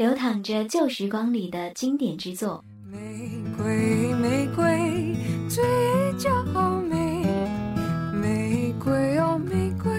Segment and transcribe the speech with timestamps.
[0.00, 2.64] 流淌着旧时光里的经典之作。
[2.90, 2.98] 玫
[3.54, 5.14] 瑰，玫瑰，
[5.46, 5.62] 最
[6.16, 6.42] 娇
[6.88, 7.22] 美。
[8.14, 9.92] 玫瑰哦，玫瑰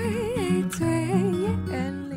[0.72, 2.16] 最艳丽。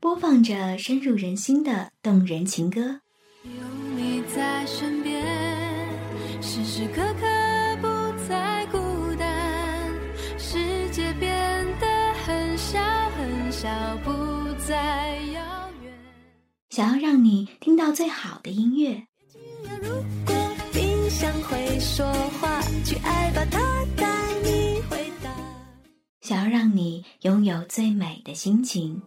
[0.00, 2.80] 播放着深入人心的动人情歌。
[3.44, 3.50] 有
[3.94, 4.99] 你在身
[16.80, 19.06] 想要让你听到最好的音乐，
[19.82, 19.90] 如
[20.24, 20.34] 果
[20.72, 22.10] 冰箱会说
[22.40, 24.06] 话，去爱吧，它带
[24.42, 25.30] 你回答。
[26.22, 29.02] 想要让你拥有最美的心情。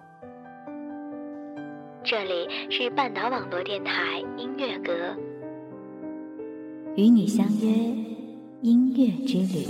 [2.03, 4.93] 这里是半岛网络电台音乐阁，
[6.95, 7.67] 与你相约
[8.61, 9.65] 音乐之旅。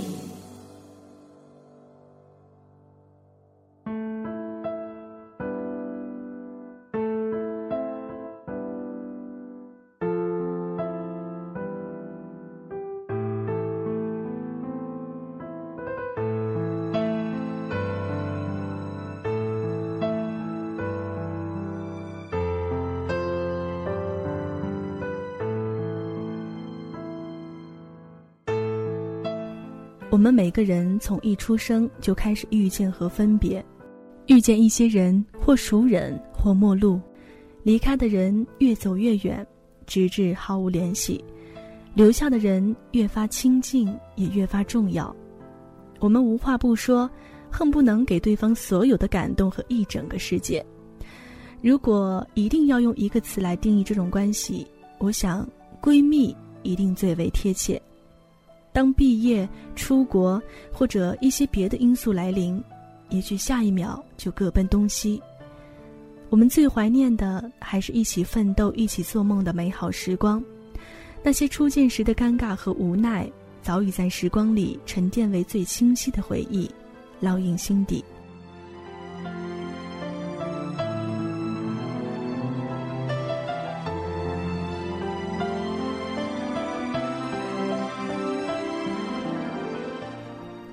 [30.14, 33.62] 我们每个人从一出生就开始遇见和分别，
[34.26, 37.00] 遇见一些人，或熟人，或陌路；
[37.64, 39.44] 离开的人越走越远，
[39.88, 41.18] 直至毫无联系；
[41.94, 45.12] 留下的人越发亲近，也越发重要。
[45.98, 47.10] 我们无话不说，
[47.50, 50.64] 恨不能给对方所有的感动和一整个世界。
[51.60, 54.64] 如果一定要用一个词来定义这种关系，
[55.00, 55.44] 我想
[55.82, 57.82] 闺蜜一定最为贴切。
[58.74, 62.60] 当毕业、出国或者一些别的因素来临，
[63.08, 65.22] 也许下一秒就各奔东西。
[66.28, 70.42] 我们最怀念的还是一起奋斗、一起做梦的美好时光。
[71.22, 73.30] 那些初见时的尴尬和无奈，
[73.62, 76.68] 早已在时光里沉淀为最清晰的回忆，
[77.22, 78.04] 烙印心底。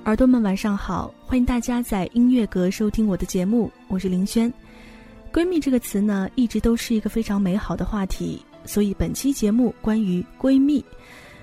[0.04, 4.52] 耳朵们晚上好，欢迎大家在音乐阁收听我的节目，我是林轩。
[5.32, 10.84] 闺蜜这个词呢，一直都是一个非常美好的话题，所以本期节目关于闺蜜。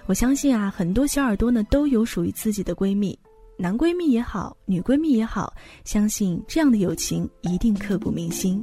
[0.08, 3.18] 我相信啊，很多小耳朵呢都有属于自己的闺蜜，
[3.58, 5.54] 男闺蜜也好，女闺蜜也好，
[5.86, 8.62] 相信这样的友情一定刻骨铭心。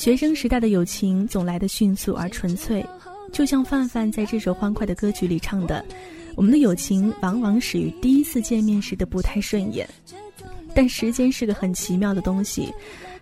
[0.00, 2.82] 学生时代的友情总来得迅速而纯粹，
[3.34, 5.84] 就像范范在这首欢快的歌曲里唱的
[6.36, 9.86] ：“我们的友情往往始于第一次见面时的不太顺眼，
[10.74, 12.72] 但时间是个很奇妙的东西，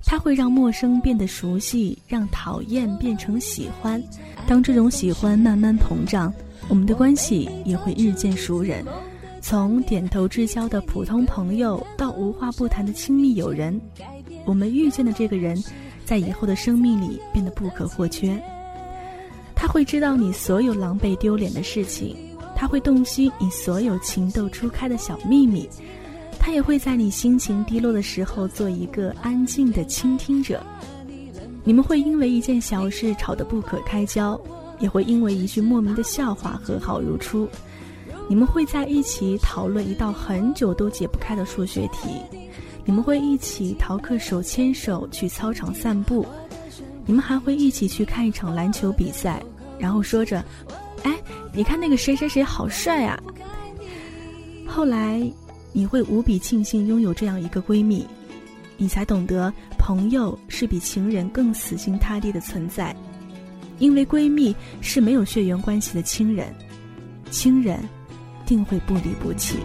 [0.05, 4.01] 它会让陌生变得熟悉，让讨厌变成喜欢。
[4.47, 6.33] 当这种喜欢慢慢膨胀，
[6.69, 8.85] 我们的关系也会日渐熟稔，
[9.41, 13.81] 从点头之交的普通朋友到无话不谈的亲密友人。”
[14.47, 15.63] 我们遇见的这个人，
[16.09, 18.43] 在以后的生命里变得不可或缺。
[19.55, 22.17] 他会知道你所有狼狈丢脸的事情，
[22.57, 25.69] 他会洞悉你所有情窦初开的小秘密，
[26.39, 30.65] 他也会在你心情低落的时候做一个安静的倾听者。
[31.63, 34.41] 你们会因为一件小事吵得不可开交，
[34.79, 37.47] 也会因为一句莫名的笑话和好如初。
[38.31, 42.48] 你们会在一起讨论一道很久都解不开的数学题。
[42.89, 46.27] 你们会一起逃课手牵手去操场散步，
[47.05, 49.43] 你们还会一起去看一场篮球比赛，
[49.79, 50.43] 然后说着
[51.05, 51.15] ：“哎，
[51.53, 53.23] 你看那个谁谁谁好帅啊！”
[54.67, 55.31] 后来，
[55.71, 58.07] 你会无比庆幸拥有这样一个闺蜜，
[58.79, 62.97] 你才懂得朋友是比情人更死心塌地的存在，
[63.79, 66.55] 因为闺蜜是没有血缘关系的亲人，
[67.31, 67.87] 亲人
[68.47, 69.59] 定会不离不弃。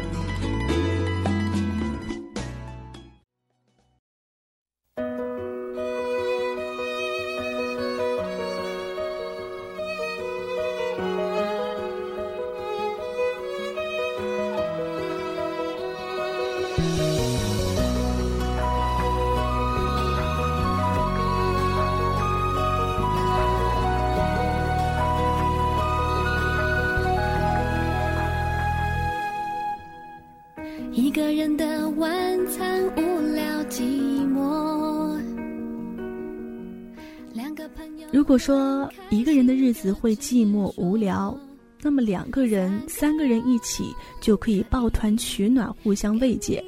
[38.11, 41.37] 如果说一个人的日子会寂寞无聊，
[41.81, 46.63] 那么两个人、三个人一起就可以抱团取暖，互相慰藉。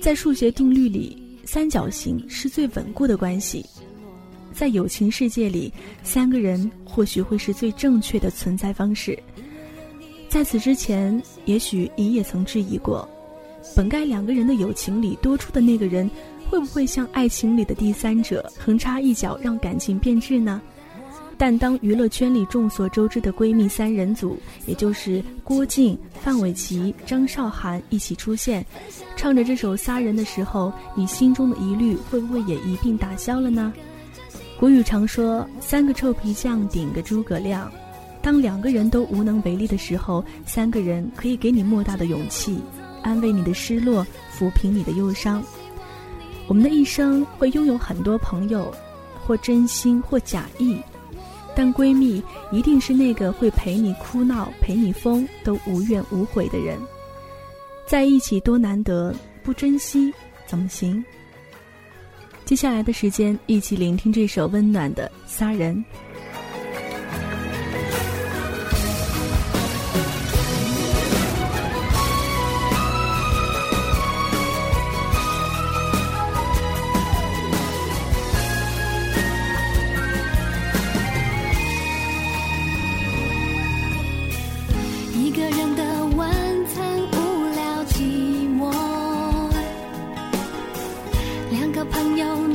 [0.00, 3.64] 在数学定律里，三角形是最稳固的关系。
[4.52, 5.72] 在友情世界里，
[6.02, 9.18] 三个人或许会是最正确的存在方式。
[10.28, 13.08] 在此之前，也许你也曾质疑过，
[13.74, 16.10] 本该两个人的友情里多出的那个人，
[16.52, 20.60] 会不会像爱情里的第三者，横插一脚让感情变质呢？
[21.38, 28.62] 但当娱乐圈里众所周知的闺蜜三人组，也就是郭靖、范玮琪、张韶涵一起出现，
[29.16, 33.72] 唱着这首《仨人》的时候，你心中的疑虑会不会也一并打消了呢？
[34.60, 37.72] 古语常说：“三个臭皮匠顶个诸葛亮。”
[38.20, 42.60] 当两个人都无能为力的时候，三个人可以给你莫大的勇气，
[43.02, 44.06] 安慰你的失落，
[44.38, 45.42] 抚平你的忧伤。
[46.52, 48.70] 我们的一生会拥有很多朋友，
[49.24, 50.78] 或真心，或假意，
[51.56, 56.78] 但闺蜜一定是那个会陪你哭闹、陪你疯都无怨无悔的人。
[57.86, 60.12] 在一起多难得，不珍惜
[60.44, 61.02] 怎么行？
[62.44, 65.74] 接下来的时间，一起聆听这首温暖的《仨人》。
[91.84, 92.51] 朋友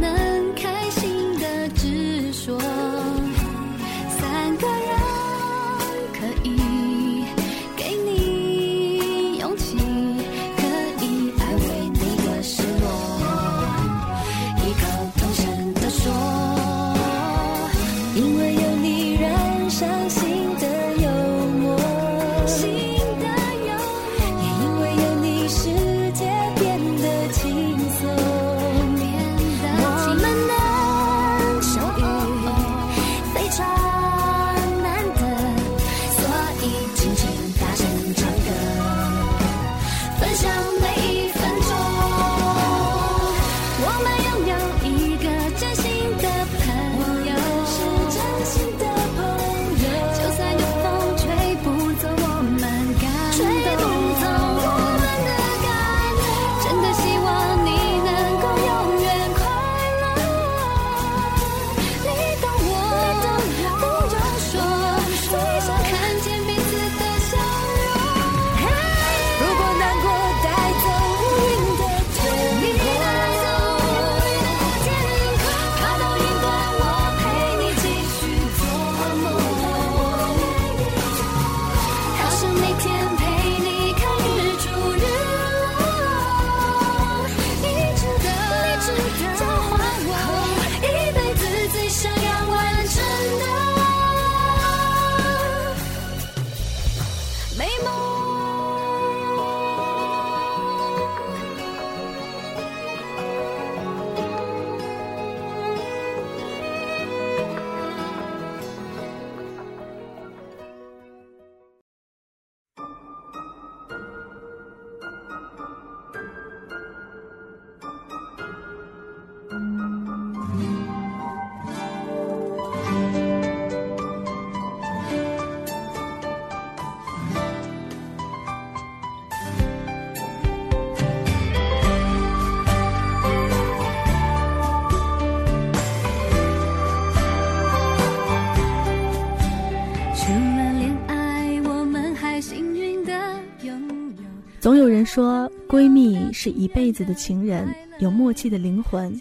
[144.67, 149.17] 总有人说，闺蜜是一辈子的情人，有默契的灵魂。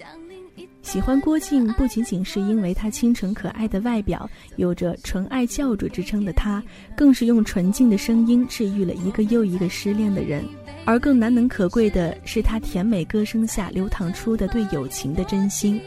[0.82, 6.60] 喜欢郭靖不仅仅是因为他清纯可爱的外表，有着纯爱教主之称的他，
[6.96, 10.44] 更是用纯净的声音治愈了一个又一个失恋的人。
[10.84, 15.80] 而更难能可贵的是，他甜美歌声下流淌出的对友情的真心。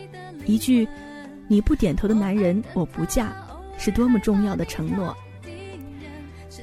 [0.46, 0.88] 一句
[1.50, 3.36] “你不点头的男人，我不嫁”，
[3.78, 5.14] 是多么重要的承诺。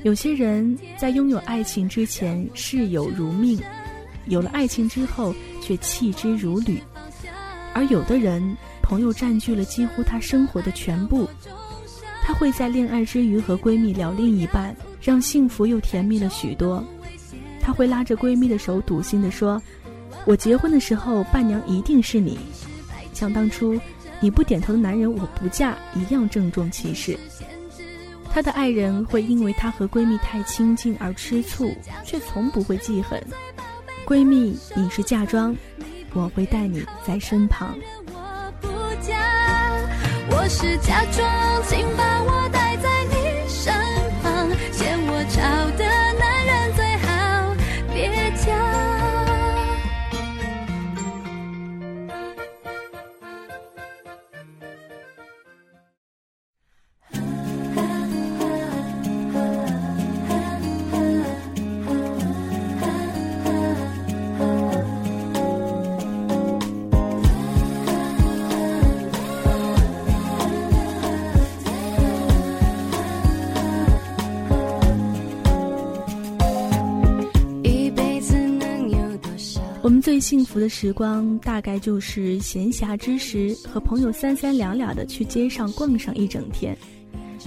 [0.02, 3.61] 有些人在拥有爱情之前视友如命，
[4.26, 6.76] 有了爱情之后却弃之如履；
[7.73, 11.28] 而有的人，朋友占据了几乎他生活的全部，
[12.23, 16.85] 他会在恋爱之余和闺蜜聊另一半，让幸福又甜蜜了许多。
[17.61, 19.61] 他会拉着闺蜜的手，笃信地说
[20.25, 22.38] ：“我结婚的时候，伴娘一定是你。”
[23.12, 23.76] 像当初
[24.21, 27.19] 你不点头的男人，我不嫁一样郑重其事。
[28.37, 31.75] 她的爱人会因为她和闺蜜太亲近而吃醋，
[32.05, 33.19] 却从不会记恨。
[34.07, 35.57] 闺蜜，你是嫁妆，
[36.12, 37.75] 我会带你在身旁。
[40.28, 42.47] 我是假装，请把我
[80.06, 86.78] 最幸福的时光，大概就是闲暇之时和朋友三三两两的去街上逛上一整天，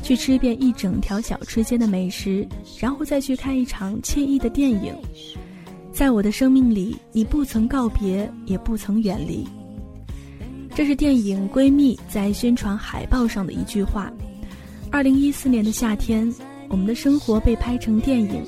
[0.03, 2.45] 去吃遍一整条小吃街的美食，
[2.77, 4.93] 然后再去看一场惬意的电影。
[5.93, 9.47] 在我的生命里，你不曾告别，也不曾远离。
[10.75, 14.11] 这是电影《闺蜜》在宣传海报上的一句话。
[14.91, 16.29] 二零一四年的夏天，
[16.67, 18.43] 我们的生活被拍成电影，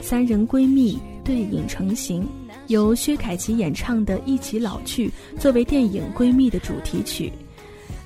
[0.00, 2.24] 三人闺蜜对影成型。
[2.68, 5.08] 由薛凯琪演唱的《一起老去》
[5.38, 7.32] 作为电影《闺蜜》的主题曲，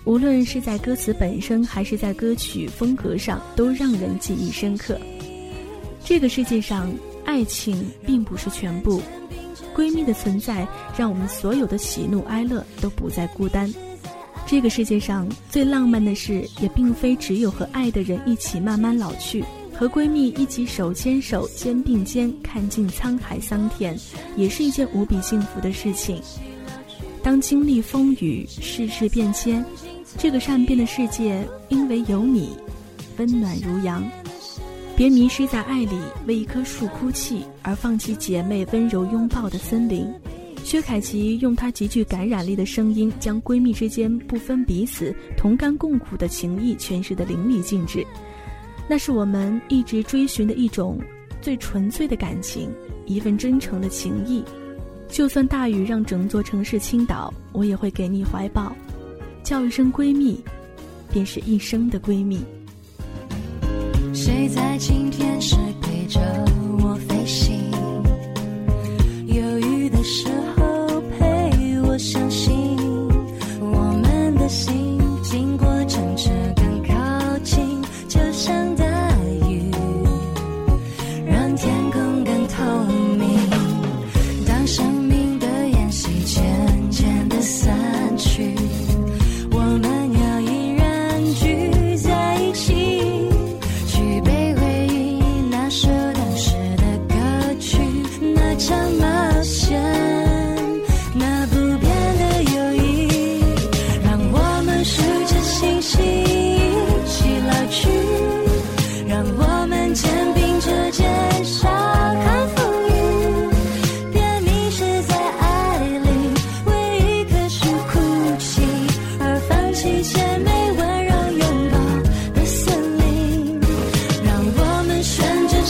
[0.04, 4.98] 无论是在歌词本身还是在歌曲风格上，都让人记忆深刻。
[6.04, 6.92] 这个世界上，
[7.24, 9.00] 爱情并不是全部，
[9.74, 13.72] 闺蜜的存在让我们所有的喜怒哀乐都不再孤单。
[14.46, 19.44] 这个世界上最浪漫的事，也并非只有和爱的人一起慢慢老去。
[19.80, 23.98] 和闺蜜一起手牵手、肩并肩看尽沧海桑田，
[24.36, 26.20] 也是一件无比幸福的事情。
[27.22, 29.64] 当经历风雨、世事变迁，
[30.18, 32.50] 这个善变的世界因为有你，
[33.16, 34.06] 温暖如阳。
[34.94, 35.96] 别迷失在爱里，
[36.26, 40.06] 为一棵树哭泣而放弃姐妹温柔拥抱的森林。
[40.62, 48.06] 薛凯琪用她极具感染力的声音，将闺蜜之间不分彼此、同甘共苦的情谊诠释得淋漓尽致。
[48.90, 50.98] 那是我们一直追寻的一种
[51.40, 52.68] 最纯粹的感情，
[53.06, 54.42] 一份真诚的情谊。
[55.06, 58.74] 就算大雨让整座城市倾倒，我也会给你怀抱，
[59.44, 60.42] 叫一声闺蜜，
[61.12, 62.40] 便是一生的闺蜜。
[64.12, 66.20] 谁在晴天时陪着
[66.80, 67.70] 我飞行？
[69.28, 70.49] 犹豫的时候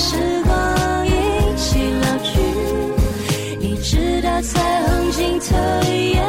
[0.02, 1.11] 时光一
[1.59, 2.40] 起老去，
[3.61, 6.20] 一直到彩虹尽头。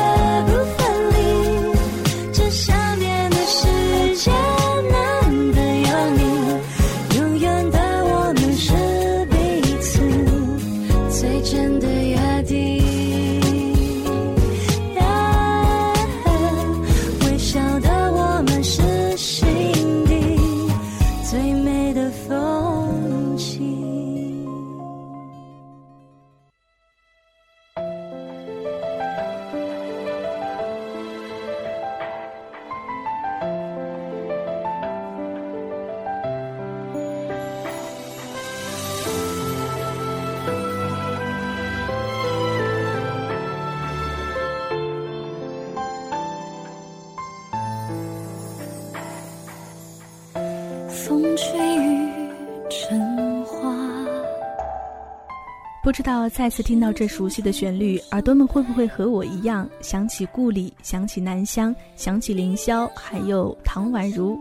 [55.91, 64.39] 不知道再次听到这熟悉的旋律，耳朵们会不会和我一样想起故里，想起南乡，想起凌霄，还有唐宛如？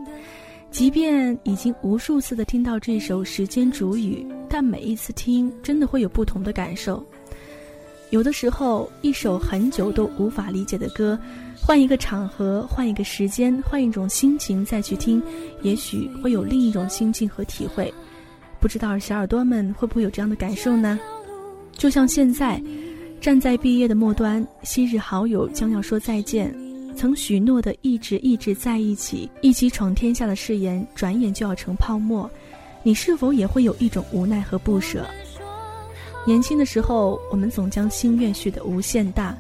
[0.70, 7.04] 即便已经无数次的听到这首《时间煮雨》，但每一次听，真的会有不同的感受。
[8.10, 11.18] 有的时候，一首很久都无法理解的歌，
[11.60, 15.20] 换一个场合，换一个时间，换一种心情再去听，
[15.62, 17.92] 也许会有另一种心境和体会。
[18.60, 20.96] 不知道小耳朵们会不会有这样的感受呢？
[21.80, 22.62] 就像现在，
[23.22, 26.54] 站在毕业的末端，昔日好友将要说再见，
[26.94, 32.30] 曾许诺的一直一直在一起，一起闯天下的誓言，转眼就要成泡沫，
[32.82, 35.06] 你是否也会有一种无奈和不舍？
[36.26, 39.34] 年轻的时候，我们总将心愿许得无限大，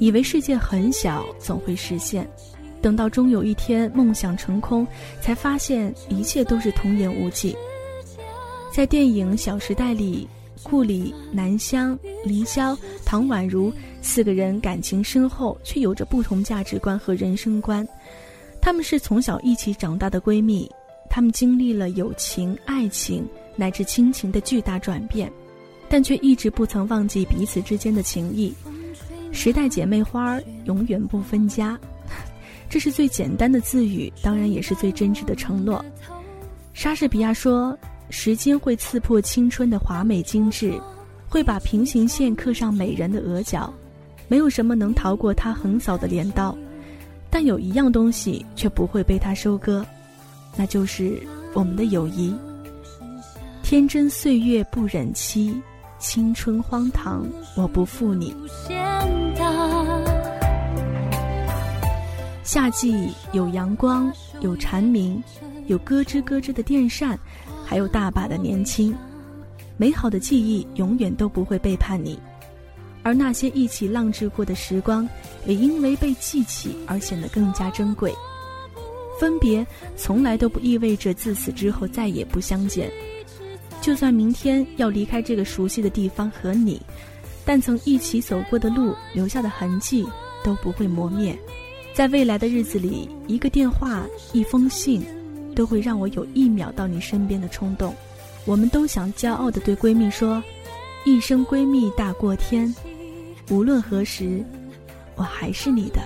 [0.00, 2.26] 以为世界很小，总会实现。
[2.80, 4.86] 等到终有一天梦想成空，
[5.20, 7.54] 才发现一切都是童言无忌。
[8.74, 10.26] 在电影《小时代》里，
[10.62, 17.86] 顾里、南湘、凌霄、唐宛如四个人感情深厚，却有着不同价值观和人生观。
[18.60, 20.70] 她们是从小一起长大的闺蜜，
[21.10, 25.30] 她们经历了友情、爱情乃至亲情的巨大转变。
[25.88, 28.50] 但却一直不曾忘记彼此之间的情谊，
[29.30, 31.78] 时代姐妹花永远不分家，
[32.70, 35.84] 这是最简单的自语，当然也是最真挚的承诺。
[36.72, 37.76] 莎士比亚说
[38.12, 40.78] ：“时间会刺破青春的华美精致，
[41.30, 43.72] 会把平行线刻上美人的额角，
[44.28, 46.54] 没有什么能逃过他横扫的镰刀，
[47.30, 49.82] 但有一样东西却不会被他收割，
[50.54, 51.18] 那就是
[51.54, 52.36] 我们的友谊。
[53.62, 55.58] 天真岁月不忍欺。”
[55.98, 57.24] 青春荒唐，
[57.56, 58.34] 我不负你。
[62.42, 65.22] 夏季有阳光，有蝉鸣，
[65.68, 67.16] 有咯吱咯吱的电扇，
[67.72, 68.94] 还有大把的年轻。
[69.78, 72.18] 美好的记忆永远都不会背叛你，
[73.02, 75.08] 而那些一起浪掷过的时光，
[75.46, 78.12] 也因为被记起而显得更加珍贵。
[79.18, 82.92] 分别从来都不意味着自此之后再也不相见。
[83.80, 86.78] 就算明天要离开这个熟悉的地方和你，
[87.42, 90.06] 但曾一起走过的路留下的痕迹
[90.44, 91.34] 都不会磨灭。
[91.94, 94.04] 在未来的日子里，一个电话、
[94.34, 95.02] 一封信，
[95.54, 97.94] 都会让我有一秒到你身边的冲动。
[98.44, 100.42] 我们都想骄傲地对闺蜜说
[101.06, 102.74] ：“一生闺蜜大过天，
[103.50, 104.44] 无论何时，
[105.14, 106.00] 我还是你的。”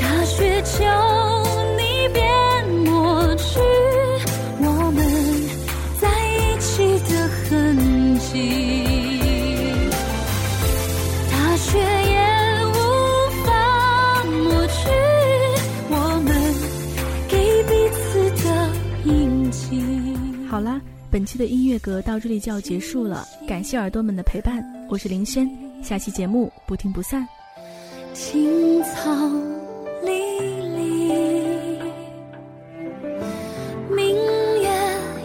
[0.00, 1.21] 大雪球。
[20.52, 20.78] 好啦，
[21.10, 25.48] 本期的音乐阁到这里就要结束了，感谢耳朵们的陪伴，我是林轩，
[25.82, 27.26] 下期节目不听不散。
[28.12, 29.10] 青草
[30.04, 30.10] 离
[30.76, 31.08] 离，
[33.96, 34.14] 明
[34.60, 34.70] 月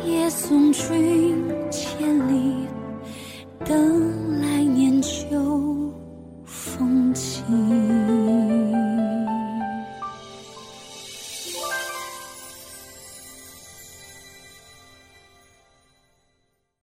[0.06, 2.66] 夜送君千里，
[3.66, 4.17] 等。